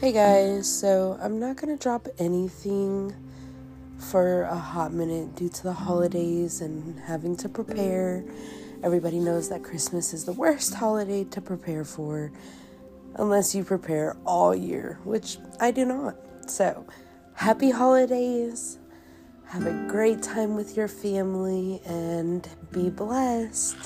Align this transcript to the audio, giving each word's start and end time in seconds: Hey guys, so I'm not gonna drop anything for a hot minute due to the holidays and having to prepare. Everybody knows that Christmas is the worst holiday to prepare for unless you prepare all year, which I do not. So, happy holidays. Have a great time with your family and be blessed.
Hey 0.00 0.12
guys, 0.12 0.66
so 0.66 1.18
I'm 1.20 1.38
not 1.38 1.56
gonna 1.56 1.76
drop 1.76 2.08
anything 2.18 3.14
for 3.98 4.44
a 4.44 4.56
hot 4.56 4.94
minute 4.94 5.36
due 5.36 5.50
to 5.50 5.62
the 5.62 5.74
holidays 5.74 6.62
and 6.62 6.98
having 7.00 7.36
to 7.36 7.50
prepare. 7.50 8.24
Everybody 8.82 9.18
knows 9.18 9.50
that 9.50 9.62
Christmas 9.62 10.14
is 10.14 10.24
the 10.24 10.32
worst 10.32 10.72
holiday 10.72 11.24
to 11.24 11.42
prepare 11.42 11.84
for 11.84 12.32
unless 13.16 13.54
you 13.54 13.62
prepare 13.62 14.16
all 14.24 14.54
year, 14.54 14.98
which 15.04 15.36
I 15.60 15.70
do 15.70 15.84
not. 15.84 16.16
So, 16.46 16.86
happy 17.34 17.70
holidays. 17.70 18.78
Have 19.48 19.66
a 19.66 19.86
great 19.86 20.22
time 20.22 20.56
with 20.56 20.78
your 20.78 20.88
family 20.88 21.82
and 21.84 22.48
be 22.72 22.88
blessed. 22.88 23.76